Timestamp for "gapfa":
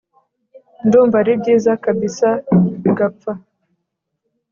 2.97-3.31